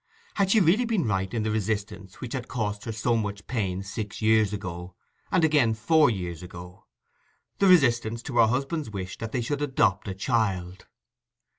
[0.33, 3.83] Had she really been right in the resistance which had cost her so much pain
[3.83, 4.95] six years ago,
[5.31, 10.15] and again four years ago—the resistance to her husband's wish that they should adopt a
[10.15, 10.87] child?